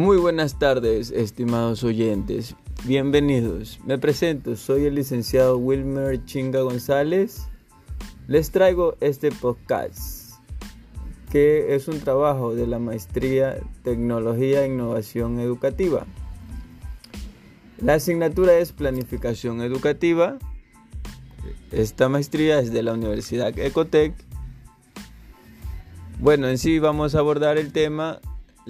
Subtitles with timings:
[0.00, 2.56] Muy buenas tardes, estimados oyentes.
[2.86, 3.78] Bienvenidos.
[3.84, 7.48] Me presento, soy el licenciado Wilmer Chinga González.
[8.26, 10.36] Les traigo este podcast,
[11.30, 16.06] que es un trabajo de la maestría Tecnología e Innovación Educativa.
[17.76, 20.38] La asignatura es Planificación Educativa.
[21.72, 24.14] Esta maestría es de la Universidad Ecotec.
[26.20, 28.18] Bueno, en sí vamos a abordar el tema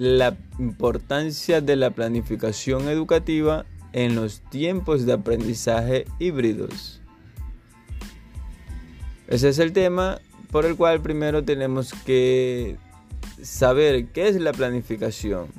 [0.01, 6.99] la importancia de la planificación educativa en los tiempos de aprendizaje híbridos.
[9.27, 10.19] Ese es el tema
[10.49, 12.77] por el cual primero tenemos que
[13.43, 15.49] saber qué es la planificación.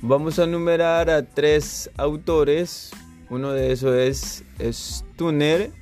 [0.00, 2.92] Vamos a enumerar a tres autores.
[3.30, 5.72] Uno de esos es Stunner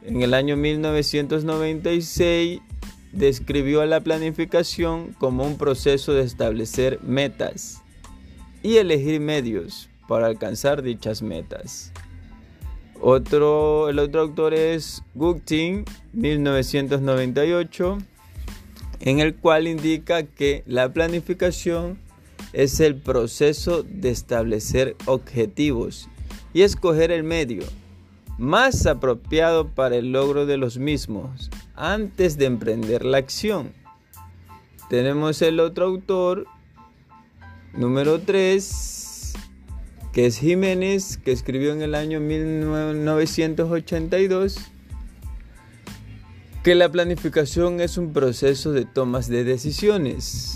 [0.00, 2.62] en el año 1996
[3.16, 7.82] describió a la planificación como un proceso de establecer metas
[8.62, 11.92] y elegir medios para alcanzar dichas metas.
[13.00, 17.98] Otro, el otro autor es Guptin, 1998,
[19.00, 21.98] en el cual indica que la planificación
[22.52, 26.08] es el proceso de establecer objetivos
[26.54, 27.64] y escoger el medio
[28.38, 33.74] más apropiado para el logro de los mismos antes de emprender la acción.
[34.88, 36.46] Tenemos el otro autor,
[37.74, 39.34] número 3,
[40.12, 44.58] que es Jiménez, que escribió en el año 1982
[46.62, 50.55] que la planificación es un proceso de tomas de decisiones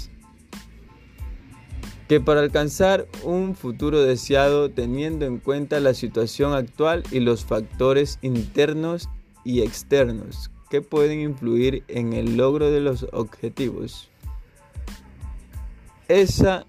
[2.10, 8.18] que para alcanzar un futuro deseado teniendo en cuenta la situación actual y los factores
[8.20, 9.08] internos
[9.44, 14.08] y externos que pueden influir en el logro de los objetivos.
[16.08, 16.66] Esa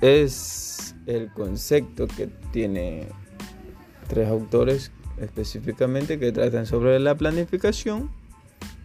[0.00, 3.06] es el concepto que tiene
[4.08, 8.10] tres autores específicamente que tratan sobre la planificación.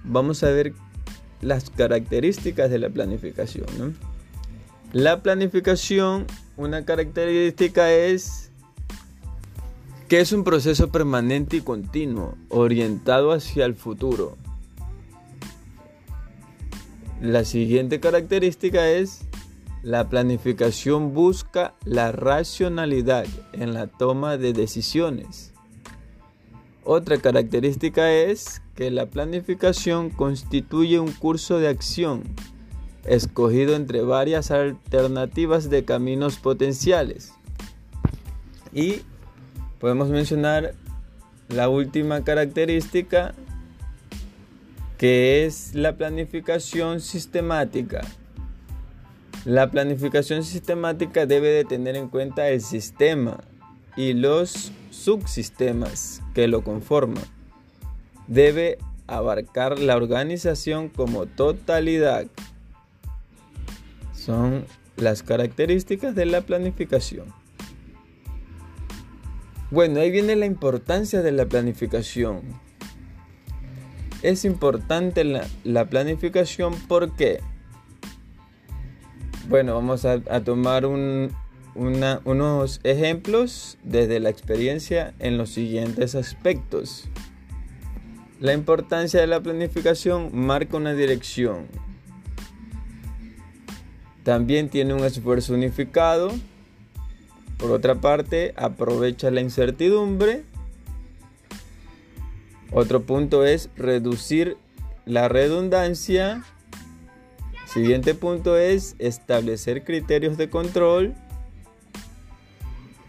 [0.04, 0.74] Vamos a ver
[1.42, 3.98] las características de la planificación.
[4.96, 6.26] La planificación,
[6.56, 8.50] una característica es
[10.08, 14.38] que es un proceso permanente y continuo, orientado hacia el futuro.
[17.20, 19.26] La siguiente característica es
[19.84, 25.52] la planificación busca la racionalidad en la toma de decisiones.
[26.86, 32.24] Otra característica es que la planificación constituye un curso de acción
[33.06, 37.34] escogido entre varias alternativas de caminos potenciales.
[38.74, 39.02] Y
[39.80, 40.74] podemos mencionar
[41.50, 43.34] la última característica
[44.98, 48.02] que es la planificación sistemática.
[49.44, 53.44] La planificación sistemática debe de tener en cuenta el sistema
[53.96, 57.24] y los subsistemas que lo conforman.
[58.28, 62.26] Debe abarcar la organización como totalidad
[64.26, 64.66] son
[64.98, 67.28] las características de la planificación.
[69.70, 72.42] Bueno, ahí viene la importancia de la planificación.
[74.24, 77.42] Es importante la, planificación porque,
[79.48, 87.10] bueno, vamos a, tomar unos ejemplos desde la experiencia en los siguientes aspectos.
[88.40, 91.68] La importancia de la planificación marca una dirección,
[94.26, 96.32] también tiene un esfuerzo unificado.
[97.60, 100.44] Por otra parte, aprovecha la incertidumbre.
[102.72, 104.58] Otro punto es reducir
[105.06, 106.44] la redundancia.
[107.68, 111.14] Siguiente punto es establecer criterios de control.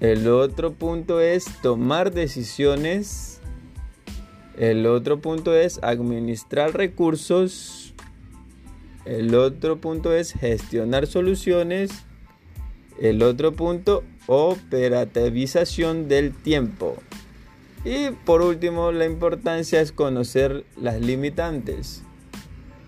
[0.00, 3.40] El otro punto es tomar decisiones.
[4.58, 7.94] El otro punto es administrar recursos.
[9.06, 12.04] El otro punto es gestionar soluciones.
[13.00, 16.96] El otro punto, operativización del tiempo.
[17.84, 22.02] Y por último, la importancia es conocer las limitantes.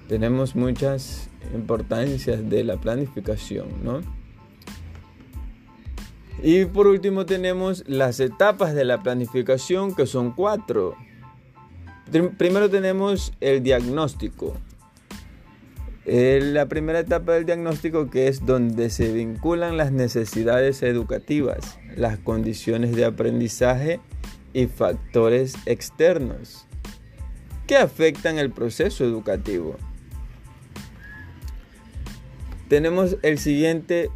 [0.09, 4.01] Tenemos muchas importancias de la planificación, ¿no?
[6.43, 10.97] Y por último tenemos las etapas de la planificación que son cuatro.
[12.39, 14.57] Primero tenemos el diagnóstico.
[16.11, 22.19] Eh, la primera etapa del diagnóstico que es donde se vinculan las necesidades educativas, las
[22.19, 24.01] condiciones de aprendizaje
[24.55, 26.67] y factores externos
[27.67, 29.77] que afectan el proceso educativo.
[32.71, 34.11] Tenemos el siguiente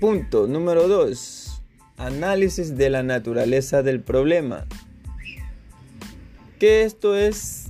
[0.00, 1.62] Punto número 2.
[1.98, 4.66] Análisis de la naturaleza del problema.
[6.58, 7.69] Que esto es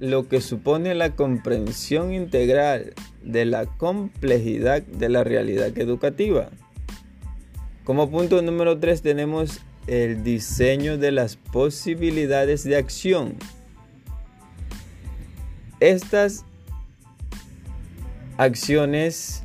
[0.00, 6.50] lo que supone la comprensión integral de la complejidad de la realidad educativa.
[7.84, 13.34] Como punto número 3 tenemos el diseño de las posibilidades de acción.
[15.80, 16.44] Estas
[18.38, 19.44] acciones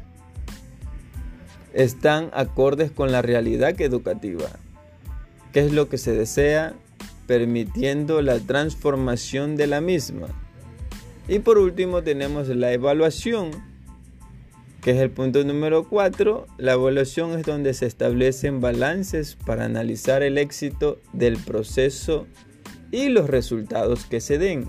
[1.74, 4.50] están acordes con la realidad educativa.
[5.54, 6.74] ¿Qué es lo que se desea?
[7.30, 10.30] Permitiendo la transformación de la misma.
[11.28, 13.52] Y por último tenemos la evaluación,
[14.81, 16.48] que es el punto número 4.
[16.58, 22.26] La evaluación es donde se establecen balances para analizar el éxito del proceso
[22.90, 24.68] y los resultados que se den.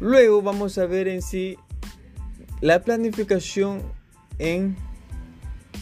[0.00, 1.56] Luego vamos a ver en sí
[2.60, 3.80] la planificación
[4.40, 4.74] en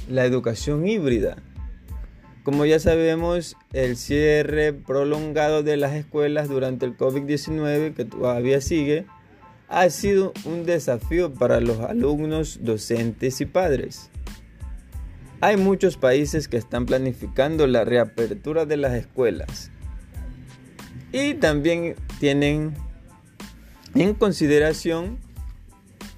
[0.07, 1.39] la educación híbrida.
[2.45, 9.07] Como ya sabemos, el cierre prolongado de las escuelas durante el COVID-19, que todavía sigue,
[9.69, 14.11] ha sido un desafío para los alumnos, docentes y padres.
[15.41, 19.71] Hay muchos países que están planificando la reapertura de las escuelas
[21.13, 22.75] y también tienen
[23.95, 25.19] en consideración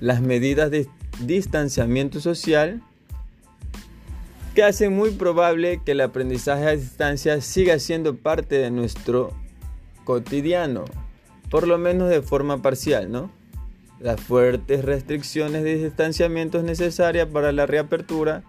[0.01, 0.89] las medidas de
[1.21, 2.83] distanciamiento social
[4.55, 9.33] que hace muy probable que el aprendizaje a distancia siga siendo parte de nuestro
[10.05, 10.85] cotidiano,
[11.51, 13.31] por lo menos de forma parcial, ¿no?
[14.01, 18.43] Las fuertes restricciones de distanciamiento es necesaria para la reapertura,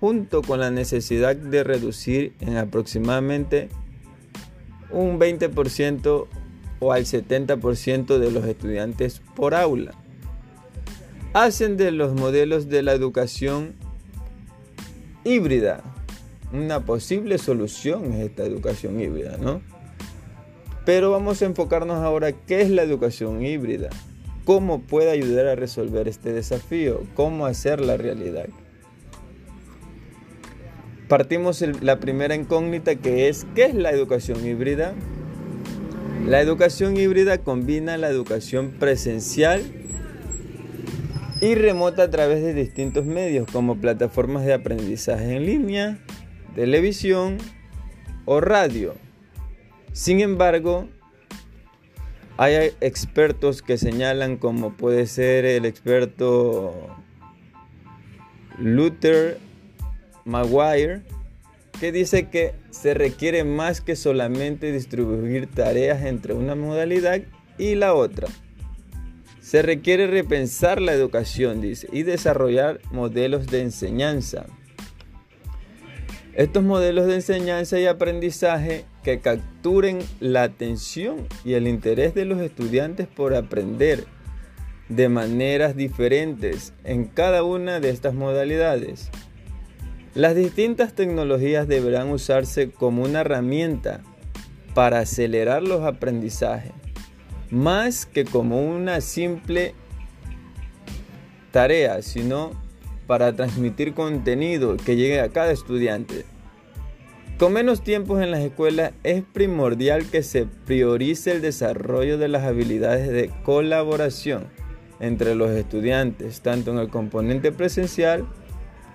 [0.00, 3.68] junto con la necesidad de reducir en aproximadamente
[4.90, 6.26] un 20%
[6.80, 9.92] o al 70% de los estudiantes por aula
[11.32, 13.74] hacen de los modelos de la educación
[15.24, 15.82] híbrida.
[16.52, 19.60] Una posible solución es esta educación híbrida, ¿no?
[20.84, 23.90] Pero vamos a enfocarnos ahora qué es la educación híbrida,
[24.44, 28.48] cómo puede ayudar a resolver este desafío, cómo hacer la realidad.
[31.08, 34.94] Partimos la primera incógnita que es ¿qué es la educación híbrida?
[36.26, 39.62] La educación híbrida combina la educación presencial
[41.40, 45.98] y remota a través de distintos medios como plataformas de aprendizaje en línea,
[46.54, 47.38] televisión
[48.24, 48.94] o radio.
[49.92, 50.88] Sin embargo,
[52.36, 56.74] hay expertos que señalan como puede ser el experto
[58.58, 59.38] Luther
[60.24, 61.02] Maguire,
[61.78, 67.20] que dice que se requiere más que solamente distribuir tareas entre una modalidad
[67.58, 68.28] y la otra.
[69.48, 74.44] Se requiere repensar la educación, y desarrollar modelos de enseñanza.
[76.34, 82.42] Estos modelos de enseñanza y aprendizaje que capturen la atención y el interés de los
[82.42, 84.04] estudiantes por aprender
[84.90, 89.08] de maneras diferentes en cada una de estas modalidades.
[90.14, 94.02] Las distintas tecnologías deberán usarse como una herramienta
[94.74, 96.72] para acelerar los aprendizajes
[97.50, 99.74] más que como una simple
[101.50, 102.52] tarea, sino
[103.06, 106.24] para transmitir contenido que llegue a cada estudiante.
[107.38, 112.44] Con menos tiempos en las escuelas es primordial que se priorice el desarrollo de las
[112.44, 114.48] habilidades de colaboración
[115.00, 118.26] entre los estudiantes, tanto en el componente presencial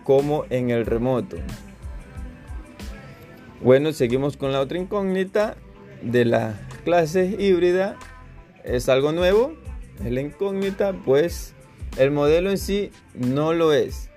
[0.04, 1.38] como en el remoto.
[3.62, 5.56] Bueno, seguimos con la otra incógnita
[6.02, 7.96] de las clases híbridas
[8.64, 9.54] es algo nuevo,
[10.04, 11.54] es la incógnita, pues
[11.98, 14.10] el modelo en sí no lo es.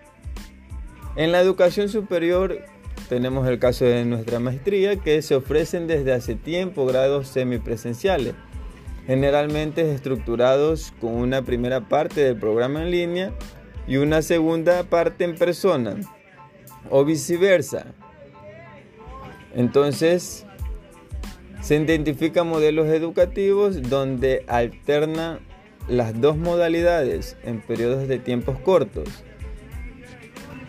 [1.17, 2.63] En la educación superior
[3.09, 8.35] tenemos el caso de nuestra maestría que se ofrecen desde hace tiempo grados semipresenciales,
[9.07, 13.33] generalmente estructurados con una primera parte del programa en línea
[13.87, 15.97] y una segunda parte en persona
[16.91, 17.95] o viceversa.
[19.55, 20.46] Entonces,
[21.67, 25.41] se identifican modelos educativos donde alterna
[25.89, 29.09] las dos modalidades en periodos de tiempos cortos.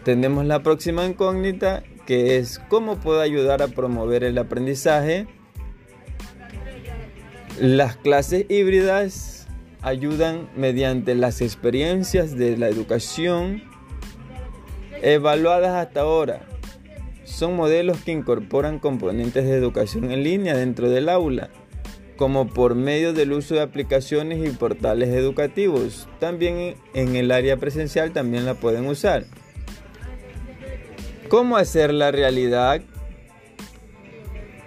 [0.04, 5.28] Tenemos la próxima incógnita que es cómo puedo ayudar a promover el aprendizaje.
[7.60, 9.48] Las clases híbridas
[9.84, 13.62] ayudan mediante las experiencias de la educación
[15.04, 16.57] evaluadas hasta ahora
[17.28, 21.50] son modelos que incorporan componentes de educación en línea dentro del aula,
[22.16, 26.08] como por medio del uso de aplicaciones y portales educativos.
[26.20, 29.26] También en el área presencial también la pueden usar.
[31.28, 32.82] ¿Cómo hacer la realidad?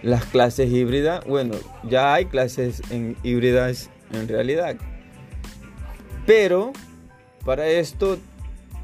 [0.03, 4.77] Las clases híbridas, bueno, ya hay clases en híbridas en realidad.
[6.27, 6.75] Pero
[7.45, 8.19] para esto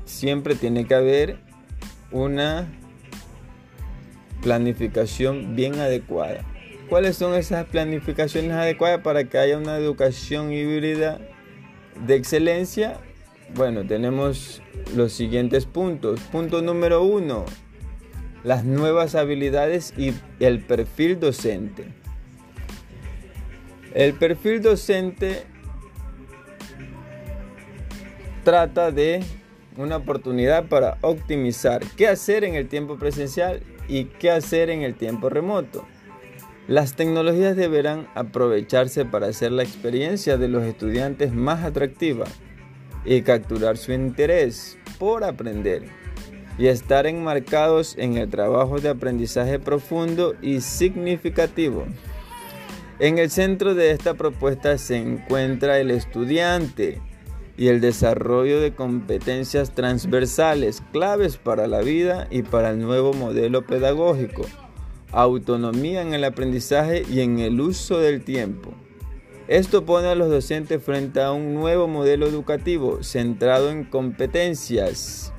[0.06, 1.37] siempre tiene que haber
[2.11, 2.66] una
[4.46, 6.44] planificación bien adecuada.
[6.88, 11.18] ¿Cuáles son esas planificaciones adecuadas para que haya una educación híbrida
[12.06, 13.00] de excelencia?
[13.56, 14.62] Bueno, tenemos
[14.94, 16.20] los siguientes puntos.
[16.30, 17.44] Punto número uno,
[18.44, 21.86] las nuevas habilidades y el perfil docente.
[23.94, 25.42] El perfil docente
[28.44, 29.24] trata de
[29.76, 34.95] una oportunidad para optimizar qué hacer en el tiempo presencial y qué hacer en el
[34.95, 35.87] tiempo remoto.
[36.69, 42.26] Las tecnologías deberán aprovecharse para hacer la experiencia de los estudiantes más atractiva
[43.05, 45.85] y capturar su interés por aprender
[46.59, 51.87] y estar enmarcados en el trabajo de aprendizaje profundo y significativo.
[52.99, 57.00] En el centro de esta propuesta se encuentra el estudiante,
[57.56, 63.66] y el desarrollo de competencias transversales claves para la vida y para el nuevo modelo
[63.66, 64.42] pedagógico,
[65.12, 68.75] autonomía en el aprendizaje y en el uso del tiempo.
[69.48, 75.32] Esto pone a los docentes frente a un nuevo modelo educativo centrado en competencias.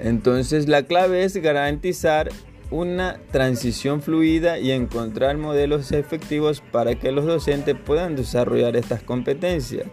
[0.00, 2.30] Entonces la clave es garantizar
[2.70, 9.86] una transición fluida y encontrar modelos efectivos para que los docentes puedan desarrollar estas competencias.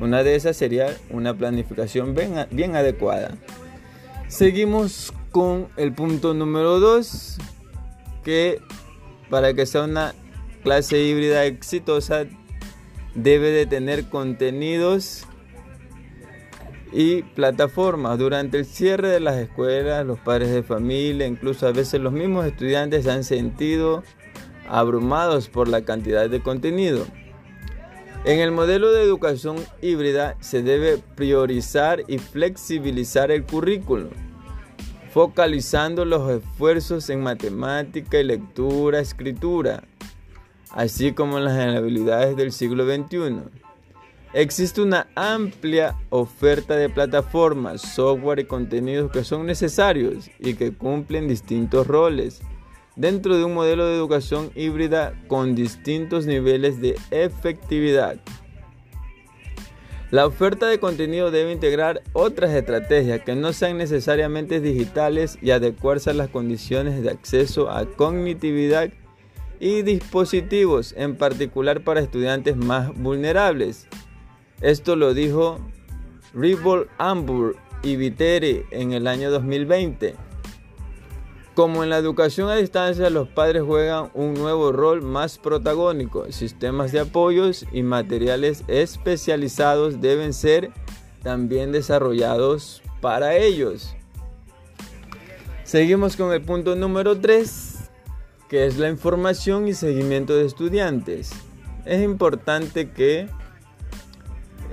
[0.00, 3.36] Una de esas sería una planificación bien, adecuada.
[4.28, 7.38] Seguimos con el punto número 2,
[8.24, 8.60] que
[9.30, 10.14] para que sea una
[10.62, 12.26] clase híbrida exitosa
[13.14, 15.24] debe de tener contenidos
[16.92, 18.18] y plataformas.
[18.18, 22.46] Durante el cierre de las escuelas, los padres de familia, incluso a veces los mismos
[22.46, 24.02] estudiantes se han sentido
[24.68, 27.06] abrumados por la cantidad de contenido.
[28.24, 34.10] En el modelo de educación híbrida se debe priorizar y flexibilizar el currículo,
[35.12, 39.82] focalizando los esfuerzos en matemática y lectura, escritura,
[40.70, 43.42] así como en las habilidades del siglo XXI.
[44.34, 51.28] Existe una amplia oferta de plataformas, software y contenidos que son necesarios y que cumplen
[51.28, 52.40] distintos roles
[52.96, 58.16] dentro de un modelo de educación híbrida con distintos niveles de efectividad.
[60.10, 66.08] La oferta de contenido debe integrar otras estrategias que no sean necesariamente digitales y adecuarse
[66.08, 68.90] a las condiciones de acceso a cognitividad
[69.60, 73.86] y dispositivos, en particular para estudiantes más vulnerables.
[74.60, 75.58] Esto lo dijo
[76.34, 80.14] Ribble Ambur y Vitere en el año 2020.
[81.54, 86.30] Como en la educación a distancia, los padres juegan un nuevo rol más protagónico.
[86.32, 90.70] Sistemas de apoyos y materiales especializados deben ser
[91.22, 93.94] también desarrollados para ellos.
[95.64, 97.90] Seguimos con el punto número 3,
[98.48, 101.32] que es la información y seguimiento de estudiantes.
[101.84, 103.28] Es importante que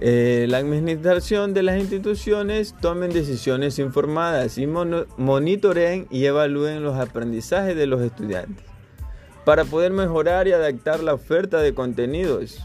[0.02, 7.76] eh, la administración de las instituciones tomen decisiones informadas y monitoreen y evalúen los aprendizajes
[7.76, 8.66] de los estudiantes
[9.44, 12.60] para poder mejorar y adaptar la oferta de contenidos.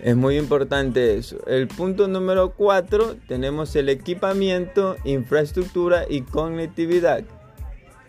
[0.00, 1.38] Es muy importante eso.
[1.46, 7.22] El punto número 4 tenemos el equipamiento, infraestructura y conectividad.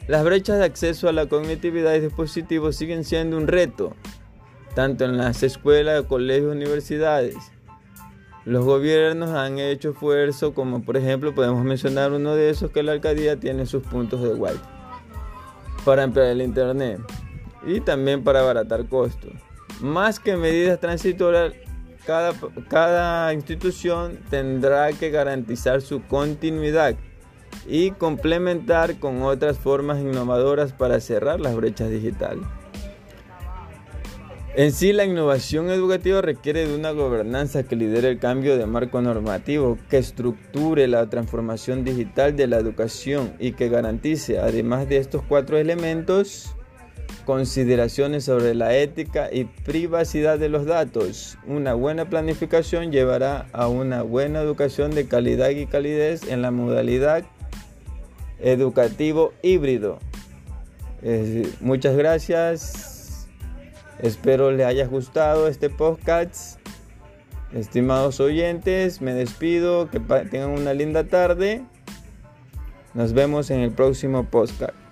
[0.08, 3.96] Las brechas de acceso a la conectividad y dispositivos siguen siendo un reto
[4.76, 7.36] tanto en las escuelas, colegios, universidades.
[8.44, 12.92] Los gobiernos han hecho esfuerzo, como por ejemplo podemos mencionar uno de esos que la
[12.92, 14.60] alcaldía tiene sus puntos de Wi-Fi
[15.84, 17.00] para emplear el internet
[17.66, 19.32] y también para abaratar costos.
[19.82, 21.54] Más que medidas transitorias,
[22.06, 22.34] cada,
[22.70, 26.96] cada institución tendrá que garantizar su continuidad
[27.68, 32.46] y complementar con otras formas innovadoras para cerrar las brechas digitales.
[34.58, 39.02] En sí, la innovación educativa requiere de una gobernanza que lidere el cambio de marco
[39.02, 45.24] normativo, que estructure la transformación digital de la educación y que garantice, además de estos
[45.28, 46.56] cuatro elementos,
[47.26, 51.38] consideraciones sobre la ética y privacidad de los datos.
[51.46, 57.26] Una buena planificación llevará a una buena educación de calidad y calidez en la modalidad
[58.40, 60.00] educativo híbrido.
[61.60, 62.95] muchas gracias.
[64.06, 66.60] Espero les haya gustado este podcast.
[67.52, 71.64] Estimados oyentes, me despido, que tengan una linda tarde
[72.94, 74.85] Nos vemos en el próximo podcast.